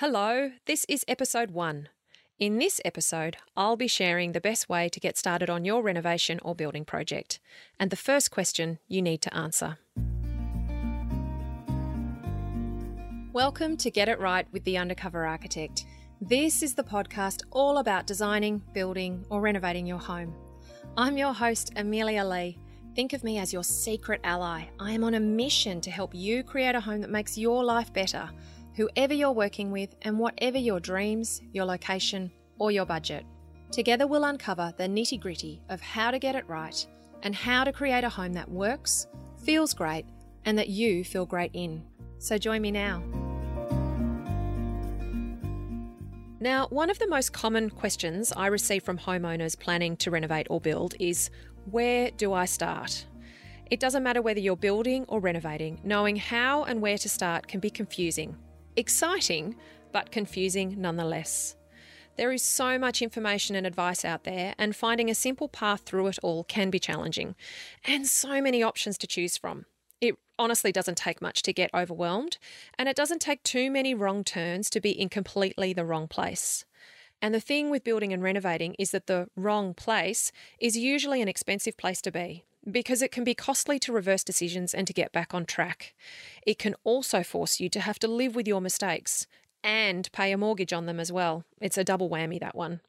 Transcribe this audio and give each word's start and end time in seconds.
Hello, 0.00 0.50
this 0.64 0.86
is 0.88 1.04
episode 1.06 1.50
one. 1.50 1.90
In 2.38 2.56
this 2.56 2.80
episode, 2.86 3.36
I'll 3.54 3.76
be 3.76 3.86
sharing 3.86 4.32
the 4.32 4.40
best 4.40 4.66
way 4.66 4.88
to 4.88 4.98
get 4.98 5.18
started 5.18 5.50
on 5.50 5.66
your 5.66 5.82
renovation 5.82 6.40
or 6.42 6.54
building 6.54 6.86
project, 6.86 7.38
and 7.78 7.90
the 7.90 7.96
first 7.96 8.30
question 8.30 8.78
you 8.88 9.02
need 9.02 9.20
to 9.20 9.36
answer. 9.36 9.76
Welcome 13.34 13.76
to 13.76 13.90
Get 13.90 14.08
It 14.08 14.18
Right 14.18 14.46
with 14.52 14.64
the 14.64 14.78
Undercover 14.78 15.26
Architect. 15.26 15.84
This 16.18 16.62
is 16.62 16.74
the 16.74 16.82
podcast 16.82 17.42
all 17.50 17.76
about 17.76 18.06
designing, 18.06 18.62
building, 18.72 19.26
or 19.28 19.42
renovating 19.42 19.86
your 19.86 19.98
home. 19.98 20.34
I'm 20.96 21.18
your 21.18 21.34
host, 21.34 21.74
Amelia 21.76 22.24
Lee. 22.24 22.58
Think 22.96 23.12
of 23.12 23.22
me 23.22 23.36
as 23.36 23.52
your 23.52 23.64
secret 23.64 24.22
ally. 24.24 24.64
I 24.78 24.92
am 24.92 25.04
on 25.04 25.12
a 25.12 25.20
mission 25.20 25.78
to 25.82 25.90
help 25.90 26.14
you 26.14 26.42
create 26.42 26.74
a 26.74 26.80
home 26.80 27.02
that 27.02 27.10
makes 27.10 27.36
your 27.36 27.62
life 27.62 27.92
better 27.92 28.30
whoever 28.76 29.14
you're 29.14 29.32
working 29.32 29.70
with, 29.70 29.94
and 30.02 30.18
whatever 30.18 30.58
your 30.58 30.80
dreams, 30.80 31.40
your 31.52 31.64
location, 31.64 32.30
or 32.58 32.70
your 32.70 32.86
budget. 32.86 33.24
Together, 33.70 34.06
we'll 34.06 34.24
uncover 34.24 34.72
the 34.76 34.88
nitty 34.88 35.20
gritty 35.20 35.62
of 35.68 35.80
how 35.80 36.10
to 36.10 36.18
get 36.18 36.34
it 36.34 36.48
right 36.48 36.86
and 37.22 37.34
how 37.34 37.64
to 37.64 37.72
create 37.72 38.04
a 38.04 38.08
home 38.08 38.32
that 38.32 38.50
works, 38.50 39.06
feels 39.44 39.74
great, 39.74 40.06
and 40.44 40.58
that 40.58 40.68
you 40.68 41.04
feel 41.04 41.26
great 41.26 41.50
in. 41.54 41.84
So 42.18 42.38
join 42.38 42.62
me 42.62 42.70
now. 42.70 43.02
Now, 46.42 46.68
one 46.68 46.88
of 46.88 46.98
the 46.98 47.06
most 47.06 47.34
common 47.34 47.68
questions 47.68 48.32
I 48.34 48.46
receive 48.46 48.82
from 48.82 48.98
homeowners 48.98 49.58
planning 49.58 49.96
to 49.98 50.10
renovate 50.10 50.46
or 50.48 50.58
build 50.58 50.94
is 50.98 51.30
where 51.70 52.10
do 52.10 52.32
I 52.32 52.46
start? 52.46 53.04
It 53.70 53.78
doesn't 53.78 54.02
matter 54.02 54.22
whether 54.22 54.40
you're 54.40 54.56
building 54.56 55.04
or 55.06 55.20
renovating, 55.20 55.80
knowing 55.84 56.16
how 56.16 56.64
and 56.64 56.80
where 56.80 56.98
to 56.98 57.08
start 57.08 57.46
can 57.46 57.60
be 57.60 57.70
confusing. 57.70 58.36
Exciting, 58.76 59.56
but 59.92 60.12
confusing 60.12 60.80
nonetheless. 60.80 61.56
There 62.16 62.32
is 62.32 62.42
so 62.42 62.78
much 62.78 63.02
information 63.02 63.56
and 63.56 63.66
advice 63.66 64.04
out 64.04 64.24
there, 64.24 64.54
and 64.58 64.76
finding 64.76 65.10
a 65.10 65.14
simple 65.14 65.48
path 65.48 65.82
through 65.82 66.06
it 66.06 66.18
all 66.22 66.44
can 66.44 66.70
be 66.70 66.78
challenging, 66.78 67.34
and 67.84 68.06
so 68.06 68.40
many 68.40 68.62
options 68.62 68.96
to 68.98 69.06
choose 69.06 69.36
from. 69.36 69.66
It 70.00 70.16
honestly 70.38 70.70
doesn't 70.70 70.98
take 70.98 71.20
much 71.20 71.42
to 71.42 71.52
get 71.52 71.70
overwhelmed, 71.74 72.38
and 72.78 72.88
it 72.88 72.96
doesn't 72.96 73.20
take 73.20 73.42
too 73.42 73.70
many 73.70 73.94
wrong 73.94 74.22
turns 74.22 74.70
to 74.70 74.80
be 74.80 74.90
in 74.90 75.08
completely 75.08 75.72
the 75.72 75.84
wrong 75.84 76.08
place. 76.08 76.64
And 77.20 77.34
the 77.34 77.40
thing 77.40 77.70
with 77.70 77.84
building 77.84 78.12
and 78.12 78.22
renovating 78.22 78.74
is 78.78 78.92
that 78.92 79.06
the 79.06 79.28
wrong 79.36 79.74
place 79.74 80.32
is 80.58 80.76
usually 80.76 81.20
an 81.20 81.28
expensive 81.28 81.76
place 81.76 82.00
to 82.02 82.12
be 82.12 82.44
because 82.70 83.02
it 83.02 83.12
can 83.12 83.24
be 83.24 83.34
costly 83.34 83.78
to 83.80 83.92
reverse 83.92 84.24
decisions 84.24 84.74
and 84.74 84.86
to 84.86 84.92
get 84.92 85.12
back 85.12 85.34
on 85.34 85.46
track. 85.46 85.94
It 86.46 86.58
can 86.58 86.74
also 86.84 87.22
force 87.22 87.60
you 87.60 87.68
to 87.70 87.80
have 87.80 87.98
to 88.00 88.08
live 88.08 88.34
with 88.34 88.48
your 88.48 88.60
mistakes 88.60 89.26
and 89.62 90.10
pay 90.12 90.32
a 90.32 90.38
mortgage 90.38 90.72
on 90.72 90.86
them 90.86 91.00
as 91.00 91.12
well. 91.12 91.44
It's 91.60 91.78
a 91.78 91.84
double 91.84 92.08
whammy, 92.08 92.40
that 92.40 92.54
one. 92.54 92.80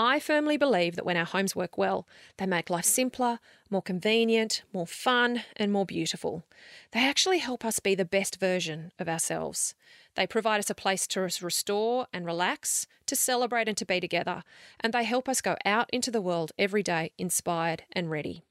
I 0.00 0.20
firmly 0.20 0.56
believe 0.56 0.94
that 0.94 1.04
when 1.04 1.16
our 1.16 1.24
homes 1.24 1.56
work 1.56 1.76
well, 1.76 2.06
they 2.36 2.46
make 2.46 2.70
life 2.70 2.84
simpler, 2.84 3.40
more 3.68 3.82
convenient, 3.82 4.62
more 4.72 4.86
fun, 4.86 5.42
and 5.56 5.72
more 5.72 5.84
beautiful. 5.84 6.44
They 6.92 7.04
actually 7.04 7.38
help 7.38 7.64
us 7.64 7.80
be 7.80 7.96
the 7.96 8.04
best 8.04 8.38
version 8.38 8.92
of 9.00 9.08
ourselves. 9.08 9.74
They 10.14 10.24
provide 10.24 10.60
us 10.60 10.70
a 10.70 10.74
place 10.74 11.08
to 11.08 11.20
restore 11.20 12.06
and 12.12 12.24
relax, 12.24 12.86
to 13.06 13.16
celebrate 13.16 13.66
and 13.66 13.76
to 13.76 13.84
be 13.84 13.98
together, 13.98 14.44
and 14.78 14.92
they 14.92 15.02
help 15.02 15.28
us 15.28 15.40
go 15.40 15.56
out 15.64 15.90
into 15.92 16.12
the 16.12 16.22
world 16.22 16.52
every 16.56 16.84
day 16.84 17.10
inspired 17.18 17.82
and 17.90 18.08
ready. 18.08 18.44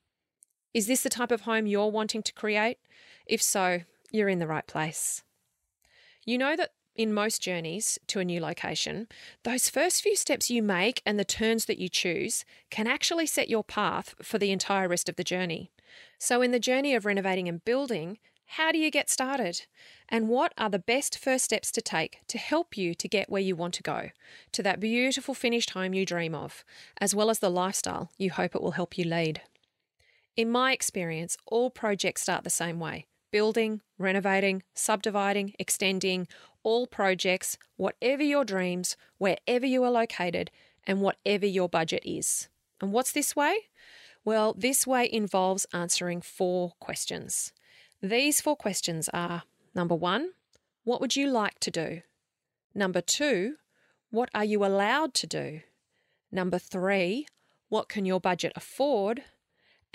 Is 0.77 0.85
this 0.85 1.01
the 1.01 1.09
type 1.09 1.31
of 1.31 1.41
home 1.41 1.65
you're 1.65 1.89
wanting 1.89 2.21
to 2.21 2.33
create? 2.33 2.77
If 3.25 3.41
so, 3.41 3.81
you're 4.11 4.29
in 4.29 4.37
the 4.37 4.45
right 4.45 4.67
place. 4.67 5.23
You 6.23 6.37
know 6.37 6.55
that 6.55 6.73
in 6.95 7.11
most 7.11 7.41
journeys 7.41 7.97
to 8.05 8.19
a 8.19 8.23
new 8.23 8.39
location, 8.39 9.07
those 9.41 9.71
first 9.71 10.03
few 10.03 10.15
steps 10.15 10.51
you 10.51 10.61
make 10.61 11.01
and 11.03 11.17
the 11.17 11.25
turns 11.25 11.65
that 11.65 11.79
you 11.79 11.89
choose 11.89 12.45
can 12.69 12.85
actually 12.85 13.25
set 13.25 13.49
your 13.49 13.63
path 13.63 14.13
for 14.21 14.37
the 14.37 14.51
entire 14.51 14.87
rest 14.87 15.09
of 15.09 15.15
the 15.15 15.23
journey. 15.23 15.71
So, 16.19 16.43
in 16.43 16.51
the 16.51 16.59
journey 16.59 16.93
of 16.93 17.07
renovating 17.07 17.49
and 17.49 17.65
building, 17.65 18.19
how 18.45 18.71
do 18.71 18.77
you 18.77 18.91
get 18.91 19.09
started? 19.09 19.65
And 20.07 20.29
what 20.29 20.53
are 20.59 20.69
the 20.69 20.77
best 20.77 21.17
first 21.17 21.45
steps 21.45 21.71
to 21.71 21.81
take 21.81 22.19
to 22.27 22.37
help 22.37 22.77
you 22.77 22.93
to 22.93 23.07
get 23.07 23.31
where 23.31 23.41
you 23.41 23.55
want 23.55 23.73
to 23.73 23.81
go, 23.81 24.11
to 24.51 24.61
that 24.61 24.79
beautiful 24.79 25.33
finished 25.33 25.71
home 25.71 25.95
you 25.95 26.05
dream 26.05 26.35
of, 26.35 26.63
as 27.01 27.15
well 27.15 27.31
as 27.31 27.39
the 27.39 27.49
lifestyle 27.49 28.11
you 28.19 28.29
hope 28.29 28.53
it 28.53 28.61
will 28.61 28.77
help 28.77 28.95
you 28.95 29.05
lead? 29.05 29.41
In 30.37 30.51
my 30.51 30.71
experience, 30.71 31.35
all 31.47 31.71
projects 31.71 32.21
start 32.21 32.43
the 32.43 32.51
same 32.51 32.79
way 32.79 33.07
building, 33.29 33.81
renovating, 33.97 34.63
subdividing, 34.73 35.53
extending, 35.59 36.27
all 36.63 36.87
projects, 36.87 37.57
whatever 37.75 38.23
your 38.23 38.45
dreams, 38.45 38.95
wherever 39.17 39.65
you 39.65 39.83
are 39.83 39.91
located, 39.91 40.49
and 40.85 41.01
whatever 41.01 41.45
your 41.45 41.67
budget 41.67 42.03
is. 42.05 42.47
And 42.79 42.93
what's 42.93 43.11
this 43.11 43.35
way? 43.35 43.57
Well, 44.23 44.53
this 44.57 44.87
way 44.87 45.09
involves 45.11 45.65
answering 45.73 46.21
four 46.21 46.73
questions. 46.79 47.51
These 48.01 48.39
four 48.39 48.55
questions 48.55 49.09
are 49.13 49.43
number 49.75 49.95
one, 49.95 50.29
what 50.83 51.01
would 51.01 51.15
you 51.15 51.29
like 51.29 51.59
to 51.61 51.71
do? 51.71 52.01
Number 52.73 53.01
two, 53.01 53.55
what 54.09 54.29
are 54.33 54.45
you 54.45 54.63
allowed 54.63 55.13
to 55.15 55.27
do? 55.27 55.61
Number 56.31 56.59
three, 56.59 57.27
what 57.69 57.89
can 57.89 58.05
your 58.05 58.21
budget 58.21 58.53
afford? 58.55 59.23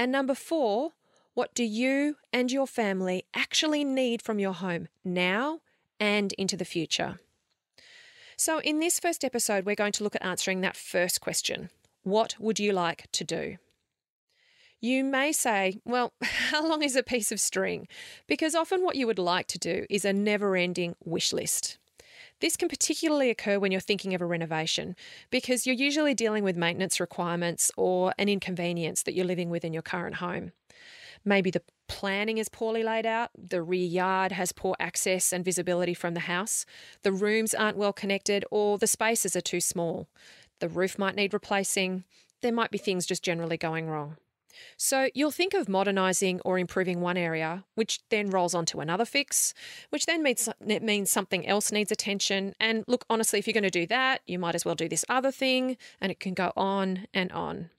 And 0.02 0.10
number 0.10 0.34
four, 0.34 0.94
what 1.34 1.54
do 1.54 1.62
you 1.62 2.16
and 2.32 2.50
your 2.50 2.66
family 2.66 3.24
actually 3.34 3.84
need 3.84 4.20
from 4.20 4.40
your 4.40 4.52
home 4.52 4.88
now 5.04 5.60
and 6.00 6.32
into 6.32 6.56
the 6.56 6.64
future? 6.64 7.20
So, 8.36 8.58
in 8.58 8.80
this 8.80 8.98
first 8.98 9.24
episode, 9.24 9.64
we're 9.64 9.76
going 9.76 9.92
to 9.92 10.02
look 10.02 10.16
at 10.16 10.24
answering 10.24 10.60
that 10.62 10.76
first 10.76 11.20
question 11.20 11.70
What 12.02 12.34
would 12.40 12.58
you 12.58 12.72
like 12.72 13.06
to 13.12 13.22
do? 13.22 13.58
You 14.80 15.04
may 15.04 15.30
say, 15.30 15.78
well, 15.84 16.14
how 16.22 16.66
long 16.68 16.82
is 16.82 16.96
a 16.96 17.04
piece 17.04 17.30
of 17.30 17.38
string? 17.38 17.86
Because 18.26 18.56
often 18.56 18.82
what 18.82 18.96
you 18.96 19.06
would 19.06 19.20
like 19.20 19.46
to 19.46 19.58
do 19.60 19.86
is 19.88 20.04
a 20.04 20.12
never 20.12 20.56
ending 20.56 20.96
wish 21.04 21.32
list. 21.32 21.78
This 22.42 22.56
can 22.56 22.68
particularly 22.68 23.30
occur 23.30 23.60
when 23.60 23.70
you're 23.70 23.80
thinking 23.80 24.14
of 24.14 24.20
a 24.20 24.26
renovation 24.26 24.96
because 25.30 25.64
you're 25.64 25.76
usually 25.76 26.12
dealing 26.12 26.42
with 26.42 26.56
maintenance 26.56 26.98
requirements 26.98 27.70
or 27.76 28.12
an 28.18 28.28
inconvenience 28.28 29.04
that 29.04 29.14
you're 29.14 29.24
living 29.24 29.48
with 29.48 29.64
in 29.64 29.72
your 29.72 29.80
current 29.80 30.16
home. 30.16 30.50
Maybe 31.24 31.52
the 31.52 31.62
planning 31.86 32.38
is 32.38 32.48
poorly 32.48 32.82
laid 32.82 33.06
out, 33.06 33.30
the 33.38 33.62
rear 33.62 33.86
yard 33.86 34.32
has 34.32 34.50
poor 34.50 34.74
access 34.80 35.32
and 35.32 35.44
visibility 35.44 35.94
from 35.94 36.14
the 36.14 36.20
house, 36.20 36.66
the 37.02 37.12
rooms 37.12 37.54
aren't 37.54 37.76
well 37.76 37.92
connected, 37.92 38.44
or 38.50 38.76
the 38.76 38.88
spaces 38.88 39.36
are 39.36 39.40
too 39.40 39.60
small. 39.60 40.08
The 40.58 40.68
roof 40.68 40.98
might 40.98 41.14
need 41.14 41.32
replacing, 41.32 42.02
there 42.40 42.50
might 42.50 42.72
be 42.72 42.78
things 42.78 43.06
just 43.06 43.22
generally 43.22 43.56
going 43.56 43.86
wrong. 43.86 44.16
So 44.76 45.08
you'll 45.14 45.30
think 45.30 45.54
of 45.54 45.68
modernising 45.68 46.40
or 46.44 46.58
improving 46.58 47.00
one 47.00 47.16
area, 47.16 47.64
which 47.74 48.00
then 48.10 48.30
rolls 48.30 48.54
onto 48.54 48.80
another 48.80 49.04
fix, 49.04 49.54
which 49.90 50.06
then 50.06 50.22
means 50.22 50.48
mm-hmm. 50.48 50.70
it 50.70 50.82
means 50.82 51.10
something 51.10 51.46
else 51.46 51.72
needs 51.72 51.92
attention. 51.92 52.54
And 52.58 52.84
look, 52.86 53.04
honestly, 53.08 53.38
if 53.38 53.46
you're 53.46 53.52
going 53.52 53.62
to 53.64 53.70
do 53.70 53.86
that, 53.86 54.22
you 54.26 54.38
might 54.38 54.54
as 54.54 54.64
well 54.64 54.74
do 54.74 54.88
this 54.88 55.04
other 55.08 55.30
thing, 55.30 55.76
and 56.00 56.12
it 56.12 56.20
can 56.20 56.34
go 56.34 56.52
on 56.56 57.06
and 57.12 57.30
on. 57.32 57.70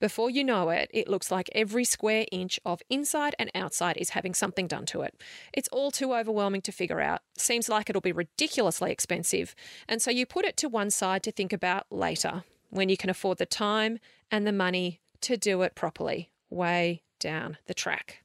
Before 0.00 0.28
you 0.28 0.44
know 0.44 0.70
it, 0.70 0.90
it 0.92 1.08
looks 1.08 1.30
like 1.30 1.48
every 1.54 1.84
square 1.84 2.26
inch 2.32 2.58
of 2.64 2.82
inside 2.90 3.34
and 3.38 3.50
outside 3.54 3.96
is 3.96 4.10
having 4.10 4.34
something 4.34 4.66
done 4.66 4.86
to 4.86 5.02
it. 5.02 5.14
It's 5.52 5.68
all 5.68 5.90
too 5.90 6.12
overwhelming 6.12 6.62
to 6.62 6.72
figure 6.72 7.00
out. 7.00 7.22
Seems 7.38 7.68
like 7.68 7.88
it'll 7.88 8.02
be 8.02 8.12
ridiculously 8.12 8.90
expensive. 8.90 9.54
And 9.88 10.02
so 10.02 10.10
you 10.10 10.26
put 10.26 10.44
it 10.44 10.56
to 10.58 10.68
one 10.68 10.90
side 10.90 11.22
to 11.22 11.32
think 11.32 11.52
about 11.52 11.86
later, 11.90 12.44
when 12.70 12.88
you 12.88 12.96
can 12.96 13.08
afford 13.08 13.38
the 13.38 13.46
time 13.46 13.98
and 14.30 14.46
the 14.46 14.52
money 14.52 15.00
to 15.24 15.36
do 15.36 15.62
it 15.62 15.74
properly, 15.74 16.30
way 16.50 17.02
down 17.20 17.58
the 17.66 17.74
track. 17.74 18.22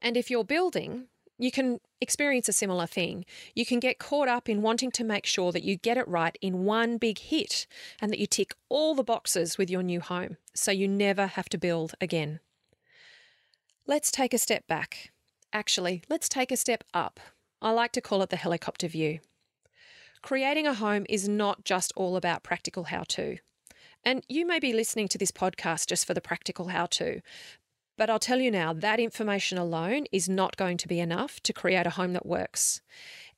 And 0.00 0.16
if 0.16 0.30
you're 0.30 0.44
building, 0.44 1.06
you 1.38 1.50
can 1.50 1.80
experience 2.00 2.48
a 2.48 2.52
similar 2.52 2.86
thing. 2.86 3.24
You 3.54 3.66
can 3.66 3.80
get 3.80 3.98
caught 3.98 4.28
up 4.28 4.48
in 4.48 4.62
wanting 4.62 4.90
to 4.92 5.04
make 5.04 5.26
sure 5.26 5.52
that 5.52 5.64
you 5.64 5.76
get 5.76 5.96
it 5.96 6.06
right 6.06 6.36
in 6.40 6.64
one 6.64 6.98
big 6.98 7.18
hit 7.18 7.66
and 8.00 8.10
that 8.10 8.18
you 8.18 8.26
tick 8.26 8.54
all 8.68 8.94
the 8.94 9.04
boxes 9.04 9.58
with 9.58 9.70
your 9.70 9.82
new 9.82 10.00
home 10.00 10.36
so 10.54 10.70
you 10.70 10.88
never 10.88 11.26
have 11.26 11.48
to 11.50 11.58
build 11.58 11.94
again. 12.00 12.40
Let's 13.86 14.10
take 14.10 14.32
a 14.32 14.38
step 14.38 14.66
back. 14.66 15.10
Actually, 15.52 16.02
let's 16.08 16.28
take 16.28 16.52
a 16.52 16.56
step 16.56 16.84
up. 16.94 17.18
I 17.60 17.72
like 17.72 17.92
to 17.92 18.00
call 18.00 18.22
it 18.22 18.30
the 18.30 18.36
helicopter 18.36 18.88
view. 18.88 19.20
Creating 20.22 20.66
a 20.68 20.74
home 20.74 21.04
is 21.08 21.28
not 21.28 21.64
just 21.64 21.92
all 21.96 22.16
about 22.16 22.44
practical 22.44 22.84
how 22.84 23.02
to. 23.08 23.38
And 24.04 24.24
you 24.28 24.46
may 24.46 24.58
be 24.58 24.72
listening 24.72 25.08
to 25.08 25.18
this 25.18 25.30
podcast 25.30 25.86
just 25.86 26.06
for 26.06 26.14
the 26.14 26.20
practical 26.20 26.68
how 26.68 26.86
to. 26.86 27.20
But 27.96 28.10
I'll 28.10 28.18
tell 28.18 28.40
you 28.40 28.50
now, 28.50 28.72
that 28.72 28.98
information 28.98 29.58
alone 29.58 30.06
is 30.10 30.28
not 30.28 30.56
going 30.56 30.76
to 30.78 30.88
be 30.88 30.98
enough 30.98 31.40
to 31.40 31.52
create 31.52 31.86
a 31.86 31.90
home 31.90 32.14
that 32.14 32.26
works. 32.26 32.80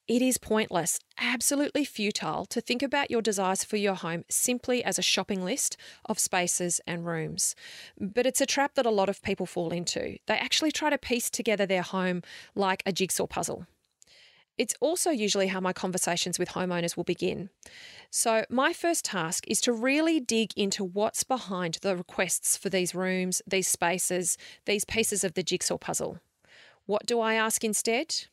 It 0.07 0.21
is 0.21 0.37
pointless, 0.37 1.01
absolutely 1.19 1.85
futile 1.85 2.45
to 2.47 2.61
think 2.61 2.83
about 2.83 3.11
your 3.11 3.23
desires 3.23 3.65
for 3.65 3.79
your 3.79 3.95
home 3.95 4.25
simply 4.29 4.85
as 4.85 4.99
a 4.99 5.03
shopping 5.03 5.43
list 5.43 5.79
of 6.05 6.19
spaces 6.19 6.79
and 6.87 7.07
rooms. 7.07 7.55
But 7.99 8.27
it's 8.27 8.43
a 8.43 8.47
trap 8.47 8.75
that 8.75 8.85
a 8.85 8.91
lot 8.91 9.09
of 9.09 9.23
people 9.23 9.47
fall 9.47 9.71
into. 9.71 10.19
They 10.27 10.37
actually 10.37 10.73
try 10.73 10.91
to 10.91 10.99
piece 10.99 11.31
together 11.31 11.65
their 11.65 11.83
home 11.83 12.23
like 12.55 12.83
a 12.85 12.93
jigsaw 12.93 13.27
puzzle. 13.27 13.67
It's 14.57 14.75
also 14.81 15.11
usually 15.11 15.49
how 15.49 15.61
my 15.61 15.73
conversations 15.73 16.39
with 16.39 16.51
homeowners 16.51 16.97
will 16.97 17.05
begin. 17.05 17.51
So, 18.11 18.45
my 18.49 18.73
first 18.73 19.05
task 19.05 19.45
is 19.49 19.61
to 19.63 19.73
really 19.73 20.21
dig 20.21 20.53
into 20.57 20.85
what's 20.85 21.25
behind 21.25 21.79
the 21.83 21.97
requests 21.97 22.57
for 22.57 22.69
these 22.69 22.95
rooms, 22.95 23.43
these 23.47 23.67
spaces, 23.67 24.39
these 24.65 24.85
pieces 24.85 25.25
of 25.25 25.35
the 25.35 25.43
jigsaw 25.43 25.77
puzzle. 25.77 26.21
What 26.87 27.07
do 27.07 27.19
I 27.19 27.35
ask 27.35 27.65
instead? 27.65 28.27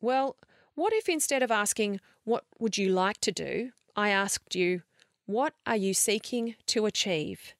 Well, 0.00 0.36
what 0.74 0.92
if 0.94 1.08
instead 1.08 1.42
of 1.42 1.50
asking, 1.50 2.00
What 2.24 2.44
would 2.58 2.78
you 2.78 2.88
like 2.88 3.20
to 3.22 3.32
do? 3.32 3.72
I 3.94 4.10
asked 4.10 4.54
you, 4.54 4.82
What 5.26 5.52
are 5.66 5.76
you 5.76 5.92
seeking 5.92 6.54
to 6.66 6.86
achieve? 6.86 7.54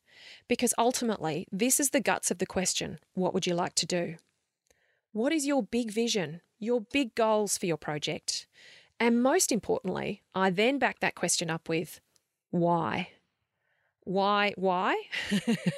Because 0.48 0.72
ultimately, 0.78 1.46
this 1.52 1.78
is 1.78 1.90
the 1.90 2.00
guts 2.00 2.30
of 2.30 2.38
the 2.38 2.46
question 2.46 2.98
What 3.14 3.34
would 3.34 3.46
you 3.46 3.54
like 3.54 3.74
to 3.76 3.86
do? 3.86 4.16
What 5.16 5.32
is 5.32 5.46
your 5.46 5.62
big 5.62 5.90
vision, 5.90 6.42
your 6.58 6.82
big 6.82 7.14
goals 7.14 7.56
for 7.56 7.64
your 7.64 7.78
project? 7.78 8.46
And 9.00 9.22
most 9.22 9.50
importantly, 9.50 10.20
I 10.34 10.50
then 10.50 10.78
back 10.78 11.00
that 11.00 11.14
question 11.14 11.48
up 11.48 11.70
with 11.70 12.00
why? 12.50 13.08
Why? 14.04 14.52
Why? 14.58 14.94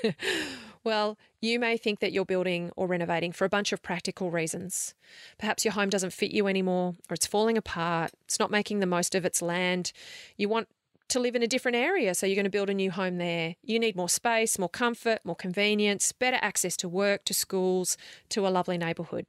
well, 0.84 1.16
you 1.40 1.60
may 1.60 1.76
think 1.76 2.00
that 2.00 2.10
you're 2.10 2.24
building 2.24 2.72
or 2.74 2.88
renovating 2.88 3.30
for 3.30 3.44
a 3.44 3.48
bunch 3.48 3.70
of 3.72 3.80
practical 3.80 4.32
reasons. 4.32 4.96
Perhaps 5.38 5.64
your 5.64 5.74
home 5.74 5.88
doesn't 5.88 6.12
fit 6.12 6.32
you 6.32 6.48
anymore, 6.48 6.96
or 7.08 7.14
it's 7.14 7.24
falling 7.24 7.56
apart, 7.56 8.10
it's 8.24 8.40
not 8.40 8.50
making 8.50 8.80
the 8.80 8.86
most 8.86 9.14
of 9.14 9.24
its 9.24 9.40
land. 9.40 9.92
You 10.36 10.48
want 10.48 10.66
to 11.08 11.20
live 11.20 11.34
in 11.34 11.42
a 11.42 11.48
different 11.48 11.76
area, 11.76 12.14
so 12.14 12.26
you're 12.26 12.36
going 12.36 12.44
to 12.44 12.50
build 12.50 12.70
a 12.70 12.74
new 12.74 12.90
home 12.90 13.18
there. 13.18 13.56
You 13.62 13.78
need 13.78 13.96
more 13.96 14.08
space, 14.08 14.58
more 14.58 14.68
comfort, 14.68 15.20
more 15.24 15.36
convenience, 15.36 16.12
better 16.12 16.38
access 16.40 16.76
to 16.78 16.88
work, 16.88 17.24
to 17.24 17.34
schools, 17.34 17.96
to 18.30 18.46
a 18.46 18.50
lovely 18.50 18.78
neighbourhood. 18.78 19.26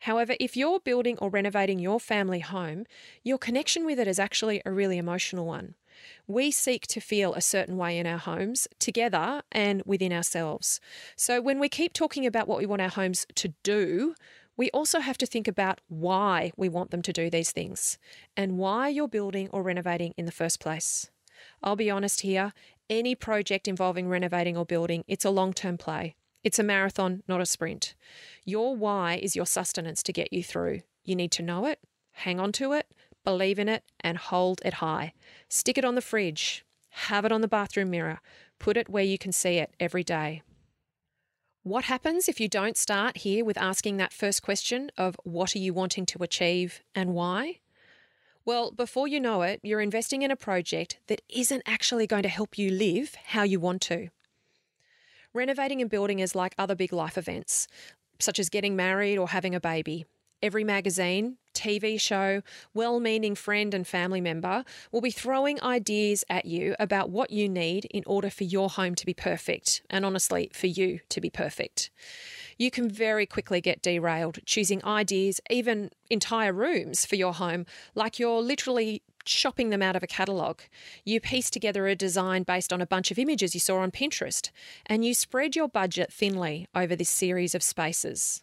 However, 0.00 0.34
if 0.38 0.56
you're 0.56 0.80
building 0.80 1.18
or 1.18 1.28
renovating 1.28 1.78
your 1.78 1.98
family 1.98 2.40
home, 2.40 2.84
your 3.24 3.38
connection 3.38 3.84
with 3.84 3.98
it 3.98 4.06
is 4.06 4.18
actually 4.18 4.62
a 4.64 4.70
really 4.70 4.96
emotional 4.96 5.44
one. 5.44 5.74
We 6.28 6.52
seek 6.52 6.86
to 6.88 7.00
feel 7.00 7.34
a 7.34 7.40
certain 7.40 7.76
way 7.76 7.98
in 7.98 8.06
our 8.06 8.18
homes 8.18 8.68
together 8.78 9.42
and 9.50 9.82
within 9.84 10.12
ourselves. 10.12 10.80
So 11.16 11.40
when 11.40 11.58
we 11.58 11.68
keep 11.68 11.92
talking 11.92 12.26
about 12.26 12.46
what 12.46 12.58
we 12.58 12.66
want 12.66 12.82
our 12.82 12.88
homes 12.88 13.26
to 13.34 13.48
do, 13.64 14.14
we 14.58 14.70
also 14.72 14.98
have 14.98 15.16
to 15.16 15.26
think 15.26 15.48
about 15.48 15.80
why 15.88 16.52
we 16.56 16.68
want 16.68 16.90
them 16.90 17.00
to 17.00 17.12
do 17.12 17.30
these 17.30 17.52
things 17.52 17.96
and 18.36 18.58
why 18.58 18.88
you're 18.88 19.08
building 19.08 19.48
or 19.52 19.62
renovating 19.62 20.12
in 20.18 20.26
the 20.26 20.32
first 20.32 20.60
place. 20.60 21.10
I'll 21.62 21.76
be 21.76 21.90
honest 21.90 22.22
here, 22.22 22.52
any 22.90 23.14
project 23.14 23.68
involving 23.68 24.08
renovating 24.08 24.56
or 24.56 24.66
building, 24.66 25.04
it's 25.06 25.24
a 25.24 25.30
long-term 25.30 25.78
play. 25.78 26.16
It's 26.42 26.58
a 26.58 26.64
marathon, 26.64 27.22
not 27.28 27.40
a 27.40 27.46
sprint. 27.46 27.94
Your 28.44 28.74
why 28.74 29.14
is 29.22 29.36
your 29.36 29.46
sustenance 29.46 30.02
to 30.02 30.12
get 30.12 30.32
you 30.32 30.42
through. 30.42 30.80
You 31.04 31.14
need 31.14 31.30
to 31.32 31.42
know 31.42 31.64
it, 31.64 31.78
hang 32.12 32.40
on 32.40 32.50
to 32.52 32.72
it, 32.72 32.86
believe 33.24 33.58
in 33.60 33.68
it, 33.68 33.84
and 34.00 34.18
hold 34.18 34.60
it 34.64 34.74
high. 34.74 35.12
Stick 35.48 35.78
it 35.78 35.84
on 35.84 35.94
the 35.94 36.00
fridge, 36.00 36.64
have 36.90 37.24
it 37.24 37.32
on 37.32 37.42
the 37.42 37.48
bathroom 37.48 37.90
mirror, 37.90 38.20
put 38.58 38.76
it 38.76 38.88
where 38.88 39.04
you 39.04 39.18
can 39.18 39.30
see 39.30 39.58
it 39.58 39.74
every 39.78 40.02
day. 40.02 40.42
What 41.68 41.84
happens 41.84 42.30
if 42.30 42.40
you 42.40 42.48
don't 42.48 42.78
start 42.78 43.18
here 43.18 43.44
with 43.44 43.58
asking 43.58 43.98
that 43.98 44.14
first 44.14 44.40
question 44.40 44.90
of 44.96 45.16
what 45.22 45.54
are 45.54 45.58
you 45.58 45.74
wanting 45.74 46.06
to 46.06 46.22
achieve 46.22 46.80
and 46.94 47.12
why? 47.12 47.58
Well, 48.46 48.70
before 48.70 49.06
you 49.06 49.20
know 49.20 49.42
it, 49.42 49.60
you're 49.62 49.82
investing 49.82 50.22
in 50.22 50.30
a 50.30 50.34
project 50.34 50.96
that 51.08 51.20
isn't 51.28 51.62
actually 51.66 52.06
going 52.06 52.22
to 52.22 52.30
help 52.30 52.56
you 52.56 52.70
live 52.70 53.16
how 53.22 53.42
you 53.42 53.60
want 53.60 53.82
to. 53.82 54.08
Renovating 55.34 55.82
and 55.82 55.90
building 55.90 56.20
is 56.20 56.34
like 56.34 56.54
other 56.56 56.74
big 56.74 56.90
life 56.90 57.18
events, 57.18 57.68
such 58.18 58.38
as 58.38 58.48
getting 58.48 58.74
married 58.74 59.18
or 59.18 59.28
having 59.28 59.54
a 59.54 59.60
baby. 59.60 60.06
Every 60.42 60.64
magazine, 60.64 61.36
TV 61.58 62.00
show, 62.00 62.42
well 62.72 63.00
meaning 63.00 63.34
friend 63.34 63.74
and 63.74 63.86
family 63.86 64.20
member 64.20 64.64
will 64.92 65.00
be 65.00 65.10
throwing 65.10 65.60
ideas 65.62 66.24
at 66.30 66.44
you 66.44 66.76
about 66.78 67.10
what 67.10 67.30
you 67.30 67.48
need 67.48 67.86
in 67.86 68.04
order 68.06 68.30
for 68.30 68.44
your 68.44 68.70
home 68.70 68.94
to 68.94 69.04
be 69.04 69.14
perfect, 69.14 69.82
and 69.90 70.04
honestly, 70.04 70.50
for 70.54 70.68
you 70.68 71.00
to 71.08 71.20
be 71.20 71.30
perfect. 71.30 71.90
You 72.56 72.70
can 72.70 72.88
very 72.88 73.26
quickly 73.26 73.60
get 73.60 73.82
derailed 73.82 74.38
choosing 74.46 74.84
ideas, 74.84 75.40
even 75.50 75.90
entire 76.10 76.52
rooms 76.52 77.04
for 77.04 77.16
your 77.16 77.34
home, 77.34 77.66
like 77.94 78.18
you're 78.18 78.40
literally 78.40 79.02
shopping 79.24 79.70
them 79.70 79.82
out 79.82 79.96
of 79.96 80.02
a 80.02 80.06
catalogue. 80.06 80.62
You 81.04 81.20
piece 81.20 81.50
together 81.50 81.86
a 81.86 81.94
design 81.94 82.42
based 82.42 82.72
on 82.72 82.80
a 82.80 82.86
bunch 82.86 83.10
of 83.10 83.18
images 83.18 83.54
you 83.54 83.60
saw 83.60 83.78
on 83.78 83.90
Pinterest, 83.90 84.50
and 84.86 85.04
you 85.04 85.14
spread 85.14 85.54
your 85.54 85.68
budget 85.68 86.12
thinly 86.12 86.66
over 86.74 86.96
this 86.96 87.10
series 87.10 87.54
of 87.54 87.62
spaces. 87.62 88.42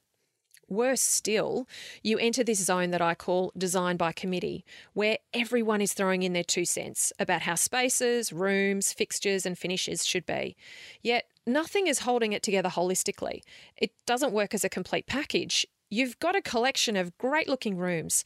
Worse 0.68 1.02
still, 1.02 1.68
you 2.02 2.18
enter 2.18 2.44
this 2.44 2.64
zone 2.64 2.90
that 2.92 3.02
I 3.02 3.14
call 3.14 3.52
design 3.56 3.98
by 3.98 4.12
committee, 4.12 4.66
where 4.94 5.20
everyone 5.34 5.80
is 5.80 5.94
throwing 5.94 6.24
in 6.24 6.34
their 6.34 6.44
two 6.44 6.66
cents 6.66 7.14
about 7.20 7.44
how 7.44 7.54
spaces, 7.54 8.34
rooms, 8.34 8.92
fixtures, 8.92 9.46
and 9.46 9.58
finishes 9.58 10.06
should 10.06 10.26
be. 10.26 10.56
Yet 11.04 11.26
nothing 11.46 11.86
is 11.86 12.00
holding 12.00 12.34
it 12.34 12.42
together 12.42 12.70
holistically. 12.70 13.42
It 13.78 13.92
doesn't 14.08 14.34
work 14.34 14.56
as 14.56 14.64
a 14.64 14.70
complete 14.70 15.06
package. 15.06 15.68
You've 15.92 16.18
got 16.20 16.36
a 16.36 16.42
collection 16.42 16.96
of 16.96 17.16
great 17.20 17.48
looking 17.48 17.78
rooms 17.78 18.24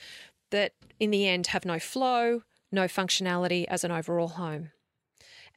that, 0.51 0.71
in 0.97 1.11
the 1.11 1.27
end, 1.27 1.47
have 1.47 1.65
no 1.65 1.77
flow, 1.77 2.43
no 2.71 2.85
functionality 2.85 3.65
as 3.65 3.83
an 3.83 3.91
overall 3.91 4.29
home. 4.29 4.71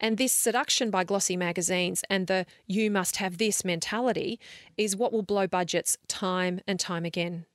And 0.03 0.19
this 0.19 0.33
seduction 0.33 0.91
by 0.91 1.05
glossy 1.05 1.37
magazines 1.37 2.03
and 2.11 2.27
the 2.27 2.45
you 2.67 2.91
must 2.91 3.17
have 3.17 3.39
this 3.39 3.65
mentality 3.65 4.41
is 4.77 4.97
what 4.97 5.13
will 5.13 5.23
blow 5.23 5.47
budgets 5.47 5.97
time 6.09 6.61
and 6.67 6.81
time 6.81 7.05
again. 7.05 7.47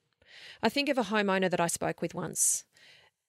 I 0.64 0.70
think 0.70 0.88
of 0.88 0.98
a 0.98 1.04
homeowner 1.04 1.50
that 1.50 1.60
I 1.60 1.68
spoke 1.68 2.02
with 2.02 2.16
once. 2.16 2.64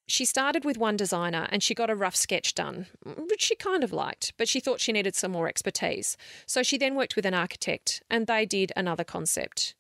She 0.06 0.24
started 0.24 0.64
with 0.64 0.78
one 0.78 0.96
designer 0.96 1.48
and 1.50 1.62
she 1.62 1.74
got 1.74 1.90
a 1.90 1.96
rough 1.96 2.16
sketch 2.16 2.54
done, 2.54 2.86
which 3.04 3.42
she 3.42 3.56
kind 3.56 3.82
of 3.82 3.92
liked, 3.92 4.32
but 4.38 4.48
she 4.48 4.60
thought 4.60 4.80
she 4.80 4.92
needed 4.92 5.16
some 5.16 5.32
more 5.32 5.48
expertise. 5.48 6.16
So 6.46 6.62
she 6.62 6.78
then 6.78 6.94
worked 6.94 7.16
with 7.16 7.26
an 7.26 7.34
architect 7.34 8.02
and 8.08 8.26
they 8.26 8.46
did 8.46 8.72
another 8.76 9.04
concept. 9.04 9.74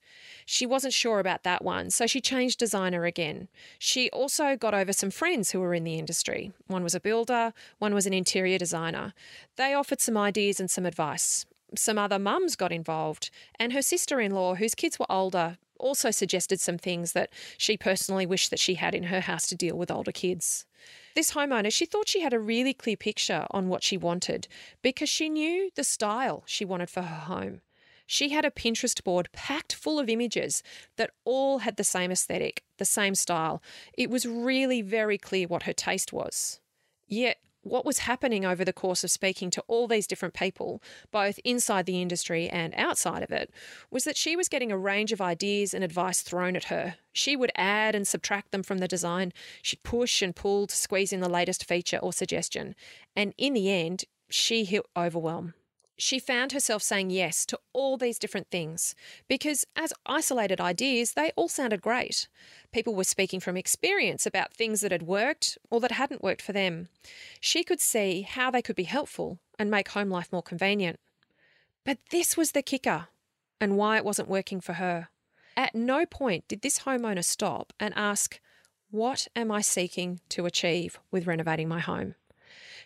She 0.46 0.66
wasn't 0.66 0.94
sure 0.94 1.20
about 1.20 1.42
that 1.42 1.64
one, 1.64 1.90
so 1.90 2.06
she 2.06 2.20
changed 2.20 2.58
designer 2.58 3.04
again. 3.04 3.48
She 3.78 4.10
also 4.10 4.56
got 4.56 4.74
over 4.74 4.92
some 4.92 5.10
friends 5.10 5.50
who 5.50 5.60
were 5.60 5.74
in 5.74 5.84
the 5.84 5.98
industry. 5.98 6.52
One 6.66 6.82
was 6.82 6.94
a 6.94 7.00
builder, 7.00 7.52
one 7.78 7.94
was 7.94 8.06
an 8.06 8.12
interior 8.12 8.58
designer. 8.58 9.14
They 9.56 9.74
offered 9.74 10.00
some 10.00 10.16
ideas 10.16 10.60
and 10.60 10.70
some 10.70 10.86
advice. 10.86 11.46
Some 11.76 11.98
other 11.98 12.18
mums 12.18 12.56
got 12.56 12.72
involved, 12.72 13.30
and 13.58 13.72
her 13.72 13.82
sister 13.82 14.20
in 14.20 14.32
law, 14.32 14.54
whose 14.54 14.74
kids 14.74 14.98
were 14.98 15.10
older, 15.10 15.58
also 15.78 16.10
suggested 16.10 16.60
some 16.60 16.78
things 16.78 17.12
that 17.12 17.30
she 17.56 17.76
personally 17.76 18.26
wished 18.26 18.50
that 18.50 18.58
she 18.58 18.74
had 18.74 18.94
in 18.94 19.04
her 19.04 19.20
house 19.20 19.46
to 19.48 19.54
deal 19.54 19.76
with 19.76 19.90
older 19.90 20.12
kids. 20.12 20.66
This 21.14 21.32
homeowner, 21.32 21.72
she 21.72 21.86
thought 21.86 22.08
she 22.08 22.20
had 22.20 22.32
a 22.32 22.38
really 22.38 22.74
clear 22.74 22.96
picture 22.96 23.46
on 23.50 23.68
what 23.68 23.82
she 23.82 23.96
wanted 23.96 24.48
because 24.82 25.08
she 25.08 25.28
knew 25.28 25.70
the 25.74 25.84
style 25.84 26.42
she 26.46 26.64
wanted 26.64 26.90
for 26.90 27.02
her 27.02 27.20
home. 27.22 27.60
She 28.10 28.30
had 28.30 28.46
a 28.46 28.50
Pinterest 28.50 29.04
board 29.04 29.28
packed 29.32 29.74
full 29.74 29.98
of 29.98 30.08
images 30.08 30.62
that 30.96 31.10
all 31.26 31.58
had 31.58 31.76
the 31.76 31.84
same 31.84 32.10
aesthetic, 32.10 32.64
the 32.78 32.86
same 32.86 33.14
style. 33.14 33.62
It 33.98 34.08
was 34.08 34.24
really 34.24 34.80
very 34.80 35.18
clear 35.18 35.46
what 35.46 35.64
her 35.64 35.74
taste 35.74 36.10
was. 36.10 36.58
Yet, 37.06 37.36
what 37.60 37.84
was 37.84 37.98
happening 37.98 38.46
over 38.46 38.64
the 38.64 38.72
course 38.72 39.04
of 39.04 39.10
speaking 39.10 39.50
to 39.50 39.64
all 39.68 39.86
these 39.86 40.06
different 40.06 40.32
people, 40.32 40.82
both 41.10 41.38
inside 41.44 41.84
the 41.84 42.00
industry 42.00 42.48
and 42.48 42.72
outside 42.76 43.22
of 43.22 43.30
it, 43.30 43.50
was 43.90 44.04
that 44.04 44.16
she 44.16 44.36
was 44.36 44.48
getting 44.48 44.72
a 44.72 44.78
range 44.78 45.12
of 45.12 45.20
ideas 45.20 45.74
and 45.74 45.84
advice 45.84 46.22
thrown 46.22 46.56
at 46.56 46.64
her. 46.64 46.96
She 47.12 47.36
would 47.36 47.52
add 47.56 47.94
and 47.94 48.08
subtract 48.08 48.52
them 48.52 48.62
from 48.62 48.78
the 48.78 48.88
design. 48.88 49.34
She'd 49.60 49.82
push 49.82 50.22
and 50.22 50.34
pull 50.34 50.66
to 50.66 50.74
squeeze 50.74 51.12
in 51.12 51.20
the 51.20 51.28
latest 51.28 51.66
feature 51.66 51.98
or 51.98 52.14
suggestion. 52.14 52.74
And 53.14 53.34
in 53.36 53.52
the 53.52 53.70
end, 53.70 54.06
she 54.30 54.64
hit 54.64 54.86
overwhelm 54.96 55.52
she 55.98 56.20
found 56.20 56.52
herself 56.52 56.82
saying 56.82 57.10
yes 57.10 57.44
to 57.44 57.58
all 57.72 57.96
these 57.96 58.18
different 58.18 58.48
things 58.50 58.94
because, 59.26 59.64
as 59.76 59.92
isolated 60.06 60.60
ideas, 60.60 61.12
they 61.12 61.32
all 61.34 61.48
sounded 61.48 61.82
great. 61.82 62.28
People 62.72 62.94
were 62.94 63.04
speaking 63.04 63.40
from 63.40 63.56
experience 63.56 64.24
about 64.24 64.54
things 64.54 64.80
that 64.80 64.92
had 64.92 65.02
worked 65.02 65.58
or 65.70 65.80
that 65.80 65.92
hadn't 65.92 66.22
worked 66.22 66.40
for 66.40 66.52
them. 66.52 66.88
She 67.40 67.64
could 67.64 67.80
see 67.80 68.22
how 68.22 68.50
they 68.50 68.62
could 68.62 68.76
be 68.76 68.84
helpful 68.84 69.40
and 69.58 69.70
make 69.70 69.88
home 69.88 70.08
life 70.08 70.32
more 70.32 70.42
convenient. 70.42 71.00
But 71.84 71.98
this 72.10 72.36
was 72.36 72.52
the 72.52 72.62
kicker 72.62 73.08
and 73.60 73.76
why 73.76 73.96
it 73.96 74.04
wasn't 74.04 74.28
working 74.28 74.60
for 74.60 74.74
her. 74.74 75.08
At 75.56 75.74
no 75.74 76.06
point 76.06 76.46
did 76.46 76.62
this 76.62 76.80
homeowner 76.80 77.24
stop 77.24 77.72
and 77.80 77.92
ask, 77.96 78.38
What 78.92 79.26
am 79.34 79.50
I 79.50 79.62
seeking 79.62 80.20
to 80.28 80.46
achieve 80.46 81.00
with 81.10 81.26
renovating 81.26 81.68
my 81.68 81.80
home? 81.80 82.14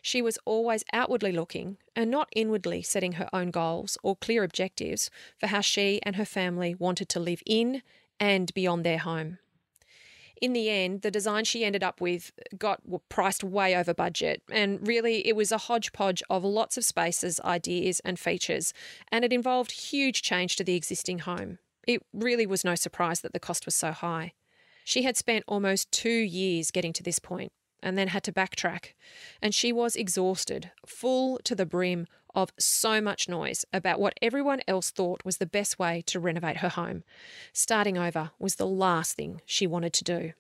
She 0.03 0.21
was 0.21 0.37
always 0.45 0.85
outwardly 0.93 1.31
looking 1.31 1.79
and 1.95 2.11
not 2.11 2.29
inwardly 2.35 2.83
setting 2.83 3.13
her 3.13 3.29
own 3.33 3.53
goals 3.53 3.97
or 4.03 4.17
clear 4.17 4.43
objectives 4.43 5.09
for 5.39 5.47
how 5.47 5.61
she 5.61 6.01
and 6.03 6.17
her 6.17 6.25
family 6.25 6.75
wanted 6.75 7.09
to 7.11 7.21
live 7.21 7.41
in 7.47 7.83
and 8.19 8.53
beyond 8.53 8.85
their 8.85 8.99
home. 8.99 9.39
In 10.41 10.55
the 10.55 10.69
end, 10.69 11.03
the 11.03 11.11
design 11.13 11.45
she 11.45 11.65
ended 11.65 11.85
up 11.85 12.01
with 12.01 12.33
got 12.59 12.81
priced 13.09 13.45
way 13.45 13.77
over 13.77 13.95
budget, 13.95 14.43
and 14.51 14.85
really 14.87 15.25
it 15.25 15.37
was 15.37 15.53
a 15.53 15.59
hodgepodge 15.59 16.21
of 16.29 16.43
lots 16.43 16.77
of 16.77 16.85
spaces, 16.85 17.39
ideas, 17.45 18.01
and 18.01 18.19
features, 18.19 18.75
and 19.13 19.25
it 19.25 19.33
involved 19.33 19.71
huge 19.71 20.21
change 20.21 20.57
to 20.57 20.65
the 20.65 20.75
existing 20.75 21.21
home. 21.21 21.61
It 21.87 22.03
really 22.13 22.45
was 22.45 22.65
no 22.65 22.75
surprise 22.75 23.21
that 23.21 23.33
the 23.33 23.39
cost 23.39 23.67
was 23.67 23.77
so 23.77 23.93
high. 23.93 24.33
She 24.83 25.03
had 25.03 25.17
spent 25.17 25.45
almost 25.47 25.93
two 25.93 26.11
years 26.11 26.73
getting 26.73 26.93
to 26.95 27.05
this 27.05 27.21
point 27.21 27.53
and 27.83 27.99
then 27.99 28.09
had 28.09 28.23
to 28.25 28.33
backtrack, 28.33 28.93
and 29.41 29.55
she 29.55 29.73
was 29.73 29.97
exhausted, 29.97 30.71
full 30.87 31.39
to 31.45 31.55
the 31.55 31.67
brim 31.67 32.07
of 32.35 32.51
so 32.59 33.01
much 33.01 33.29
noise 33.29 33.65
about 33.73 34.01
what 34.01 34.19
everyone 34.23 34.63
else 34.67 34.91
thought 34.91 35.25
was 35.25 35.39
the 35.39 35.47
best 35.47 35.79
way 35.79 36.03
to 36.07 36.21
renovate 36.21 36.59
her 36.59 36.69
home. 36.69 37.05
Starting 37.53 37.99
over 37.99 38.31
was 38.39 38.57
the 38.57 38.67
last 38.67 39.17
thing 39.17 39.41
she 39.45 39.67
wanted 39.67 39.93
to 39.93 40.05
do. 40.05 40.33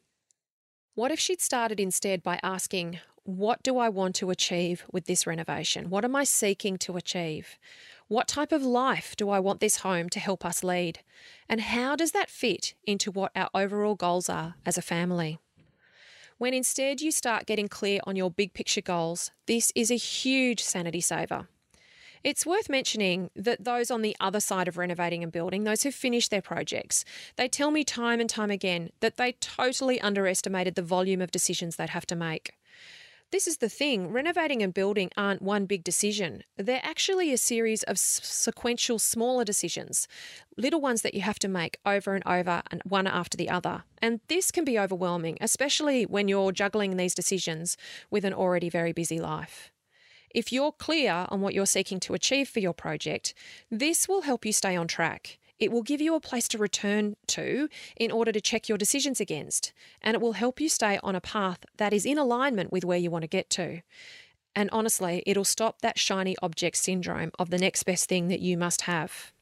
What 0.94 1.10
if 1.10 1.18
she'd 1.18 1.40
started 1.40 1.80
instead 1.80 2.22
by 2.22 2.38
asking, 2.42 3.00
What 3.24 3.62
do 3.62 3.78
I 3.78 3.88
want 3.88 4.14
to 4.16 4.30
achieve 4.30 4.84
with 4.92 5.06
this 5.06 5.26
renovation? 5.26 5.90
What 5.90 6.04
am 6.04 6.16
I 6.16 6.24
seeking 6.24 6.76
to 6.78 6.96
achieve? 6.96 7.58
What 8.08 8.28
type 8.28 8.52
of 8.52 8.62
life 8.62 9.16
do 9.16 9.30
I 9.30 9.38
want 9.38 9.60
this 9.60 9.78
home 9.78 10.10
to 10.10 10.20
help 10.20 10.44
us 10.44 10.62
lead? 10.62 11.00
And 11.48 11.60
how 11.60 11.96
does 11.96 12.12
that 12.12 12.28
fit 12.28 12.74
into 12.84 13.10
what 13.10 13.32
our 13.34 13.48
overall 13.54 13.94
goals 13.94 14.28
are 14.28 14.56
as 14.66 14.76
a 14.76 14.82
family? 14.82 15.38
When 16.42 16.54
instead 16.54 17.00
you 17.00 17.12
start 17.12 17.46
getting 17.46 17.68
clear 17.68 18.00
on 18.04 18.16
your 18.16 18.28
big 18.28 18.52
picture 18.52 18.80
goals, 18.80 19.30
this 19.46 19.70
is 19.76 19.92
a 19.92 19.94
huge 19.94 20.60
sanity 20.60 21.00
saver. 21.00 21.46
It's 22.24 22.44
worth 22.44 22.68
mentioning 22.68 23.30
that 23.36 23.62
those 23.62 23.92
on 23.92 24.02
the 24.02 24.16
other 24.18 24.40
side 24.40 24.66
of 24.66 24.76
renovating 24.76 25.22
and 25.22 25.30
building, 25.30 25.62
those 25.62 25.84
who 25.84 25.92
finish 25.92 26.26
their 26.26 26.42
projects, 26.42 27.04
they 27.36 27.46
tell 27.46 27.70
me 27.70 27.84
time 27.84 28.18
and 28.18 28.28
time 28.28 28.50
again 28.50 28.90
that 28.98 29.18
they 29.18 29.36
totally 29.38 30.00
underestimated 30.00 30.74
the 30.74 30.82
volume 30.82 31.20
of 31.22 31.30
decisions 31.30 31.76
they'd 31.76 31.90
have 31.90 32.06
to 32.06 32.16
make. 32.16 32.54
This 33.32 33.46
is 33.46 33.56
the 33.56 33.70
thing 33.70 34.08
renovating 34.08 34.62
and 34.62 34.74
building 34.74 35.10
aren't 35.16 35.40
one 35.40 35.64
big 35.64 35.82
decision. 35.82 36.44
They're 36.58 36.82
actually 36.84 37.32
a 37.32 37.38
series 37.38 37.82
of 37.84 37.98
sequential 37.98 38.98
smaller 38.98 39.42
decisions, 39.42 40.06
little 40.58 40.82
ones 40.82 41.00
that 41.00 41.14
you 41.14 41.22
have 41.22 41.38
to 41.38 41.48
make 41.48 41.78
over 41.86 42.14
and 42.14 42.22
over 42.26 42.60
and 42.70 42.82
one 42.84 43.06
after 43.06 43.38
the 43.38 43.48
other. 43.48 43.84
And 44.02 44.20
this 44.28 44.50
can 44.50 44.66
be 44.66 44.78
overwhelming, 44.78 45.38
especially 45.40 46.04
when 46.04 46.28
you're 46.28 46.52
juggling 46.52 46.98
these 46.98 47.14
decisions 47.14 47.78
with 48.10 48.26
an 48.26 48.34
already 48.34 48.68
very 48.68 48.92
busy 48.92 49.18
life. 49.18 49.72
If 50.34 50.52
you're 50.52 50.72
clear 50.72 51.24
on 51.30 51.40
what 51.40 51.54
you're 51.54 51.64
seeking 51.64 52.00
to 52.00 52.12
achieve 52.12 52.50
for 52.50 52.60
your 52.60 52.74
project, 52.74 53.32
this 53.70 54.06
will 54.06 54.22
help 54.22 54.44
you 54.44 54.52
stay 54.52 54.76
on 54.76 54.88
track. 54.88 55.38
It 55.58 55.70
will 55.70 55.82
give 55.82 56.00
you 56.00 56.14
a 56.14 56.20
place 56.20 56.48
to 56.48 56.58
return 56.58 57.14
to 57.28 57.68
in 57.96 58.10
order 58.10 58.32
to 58.32 58.40
check 58.40 58.68
your 58.68 58.78
decisions 58.78 59.20
against, 59.20 59.72
and 60.00 60.14
it 60.14 60.20
will 60.20 60.32
help 60.32 60.60
you 60.60 60.68
stay 60.68 60.98
on 61.02 61.14
a 61.14 61.20
path 61.20 61.64
that 61.76 61.92
is 61.92 62.04
in 62.04 62.18
alignment 62.18 62.72
with 62.72 62.84
where 62.84 62.98
you 62.98 63.10
want 63.10 63.22
to 63.22 63.28
get 63.28 63.48
to. 63.50 63.82
And 64.54 64.68
honestly, 64.72 65.22
it'll 65.26 65.44
stop 65.44 65.80
that 65.80 65.98
shiny 65.98 66.36
object 66.42 66.76
syndrome 66.76 67.30
of 67.38 67.50
the 67.50 67.58
next 67.58 67.84
best 67.84 68.08
thing 68.08 68.28
that 68.28 68.40
you 68.40 68.58
must 68.58 68.82
have. 68.82 69.32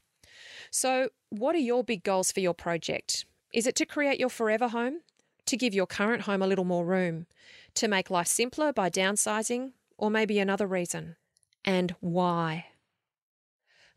So, 0.71 1.09
what 1.31 1.55
are 1.55 1.59
your 1.59 1.83
big 1.83 2.05
goals 2.05 2.31
for 2.31 2.41
your 2.41 2.55
project? 2.55 3.25
Is 3.53 3.67
it 3.67 3.75
to 3.77 3.87
create 3.87 4.21
your 4.21 4.29
forever 4.29 4.69
home? 4.69 5.01
To 5.47 5.57
give 5.57 5.75
your 5.75 5.87
current 5.87 6.23
home 6.23 6.43
a 6.43 6.47
little 6.47 6.65
more 6.65 6.85
room? 6.85 7.27
To 7.75 7.89
make 7.89 8.11
life 8.11 8.29
simpler 8.29 8.73
by 8.73 8.89
downsizing? 8.89 9.73
or 10.01 10.11
maybe 10.11 10.39
another 10.39 10.67
reason? 10.67 11.17
And 11.65 11.95
why? 12.01 12.67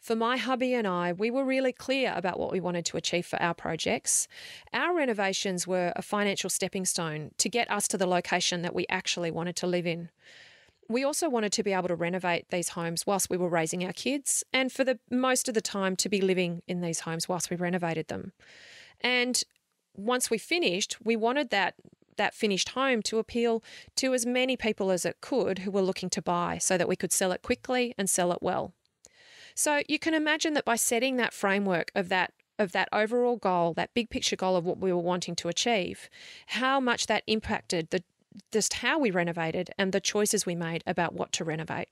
For 0.04 0.18
my 0.18 0.36
hubby 0.36 0.74
and 0.74 0.86
I, 0.86 1.14
we 1.14 1.32
were 1.32 1.46
really 1.46 1.72
clear 1.72 2.12
about 2.14 2.38
what 2.38 2.52
we 2.52 2.60
wanted 2.60 2.84
to 2.88 2.98
achieve 2.98 3.26
for 3.26 3.42
our 3.42 3.54
projects. 3.54 4.28
Our 4.74 4.94
renovations 4.94 5.66
were 5.66 5.94
a 5.96 6.02
financial 6.02 6.50
stepping 6.50 6.84
stone 6.84 7.32
to 7.38 7.48
get 7.48 7.72
us 7.72 7.88
to 7.88 7.98
the 7.98 8.06
location 8.06 8.64
that 8.64 8.76
we 8.76 8.86
actually 8.90 9.32
wanted 9.32 9.56
to 9.56 9.68
live 9.68 9.88
in. 9.88 10.10
We 10.90 11.06
also 11.06 11.30
wanted 11.30 11.54
to 11.54 11.64
be 11.64 11.72
able 11.72 11.88
to 11.88 11.96
renovate 11.96 12.50
these 12.50 12.68
homes 12.68 13.08
whilst 13.08 13.30
we 13.30 13.38
were 13.38 13.48
raising 13.48 13.86
our 13.86 13.94
kids, 13.94 14.44
and 14.52 14.74
for 14.74 14.84
the 14.84 15.00
most 15.10 15.48
of 15.48 15.54
the 15.54 15.62
time 15.62 15.96
to 15.96 16.10
be 16.10 16.20
living 16.20 16.64
in 16.68 16.82
these 16.82 17.00
homes 17.00 17.30
whilst 17.30 17.50
we 17.50 17.56
renovated 17.56 18.10
them. 18.10 18.34
And 19.00 19.42
once 19.96 20.30
we 20.30 20.38
finished, 20.38 20.98
we 21.02 21.16
wanted 21.16 21.50
that 21.52 21.76
that 22.18 22.36
finished 22.36 22.70
home 22.70 23.02
to 23.04 23.20
appeal 23.20 23.64
to 23.96 24.14
as 24.14 24.26
many 24.26 24.58
people 24.58 24.92
as 24.92 25.06
it 25.06 25.22
could 25.22 25.60
who 25.60 25.72
were 25.72 25.82
looking 25.82 26.10
to 26.10 26.22
buy 26.22 26.58
so 26.58 26.78
that 26.78 26.90
we 26.90 26.98
could 26.98 27.14
sell 27.14 27.32
it 27.32 27.42
quickly 27.42 27.96
and 27.98 28.10
sell 28.10 28.34
it 28.34 28.40
well. 28.42 28.74
So 29.56 29.82
you 29.88 30.00
can 30.00 30.14
imagine 30.14 30.54
that 30.54 30.66
by 30.66 30.76
setting 30.76 31.18
that 31.18 31.34
framework 31.34 31.92
of 31.96 32.10
that 32.10 32.34
of 32.60 32.72
that 32.72 32.88
overall 32.94 33.36
goal, 33.36 33.74
that 33.74 33.94
big 33.96 34.12
picture 34.12 34.36
goal 34.36 34.56
of 34.56 34.64
what 34.64 34.78
we 34.78 34.94
were 34.94 35.00
wanting 35.00 35.36
to 35.36 35.48
achieve, 35.48 36.08
how 36.48 36.80
much 36.80 37.08
that 37.08 37.24
impacted 37.26 37.90
the 37.90 38.04
just 38.52 38.76
how 38.76 38.98
we 39.00 39.12
renovated 39.12 39.70
and 39.78 39.92
the 39.92 40.02
choices 40.02 40.46
we 40.46 40.56
made 40.56 40.84
about 40.88 41.14
what 41.14 41.32
to 41.34 41.44
renovate. 41.44 41.90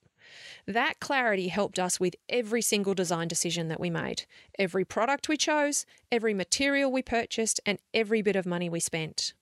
That 0.65 0.99
clarity 0.99 1.49
helped 1.49 1.79
us 1.79 1.99
with 1.99 2.15
every 2.29 2.61
single 2.61 2.93
design 2.93 3.27
decision 3.27 3.67
that 3.67 3.79
we 3.79 3.89
made, 3.89 4.25
every 4.57 4.85
product 4.85 5.27
we 5.27 5.37
chose, 5.37 5.85
every 6.11 6.33
material 6.33 6.91
we 6.91 7.01
purchased, 7.01 7.59
and 7.65 7.79
every 7.93 8.21
bit 8.21 8.35
of 8.35 8.45
money 8.45 8.69
we 8.69 8.79
spent. 8.79 9.33